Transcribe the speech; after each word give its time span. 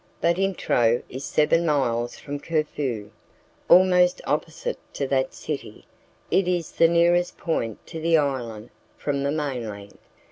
Butintro 0.19 1.03
is 1.09 1.23
seven 1.25 1.63
miles 1.63 2.17
from 2.17 2.39
Corfu, 2.39 3.11
almost 3.69 4.19
opposite 4.25 4.79
to 4.95 5.05
that 5.09 5.35
city; 5.35 5.85
it 6.31 6.47
is 6.47 6.71
the 6.71 6.87
nearest 6.87 7.37
point 7.37 7.85
to 7.85 8.01
the 8.01 8.17
island 8.17 8.71
from 8.97 9.21
the 9.21 9.31
mainland. 9.31 9.99